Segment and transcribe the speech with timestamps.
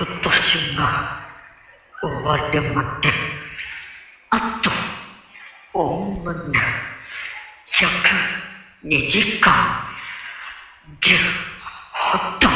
[0.00, 1.18] 今年が
[2.00, 3.10] 終わりまで、
[4.30, 4.70] あと、
[5.74, 6.60] おおむね、
[8.80, 9.52] 102時間、
[11.00, 11.16] 10
[11.92, 12.47] ほど。